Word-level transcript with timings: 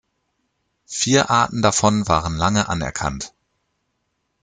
Vier 0.87 1.29
Arten 1.29 1.61
davon 1.61 2.07
waren 2.07 2.35
lange 2.35 2.67
anerkannt. 2.69 3.35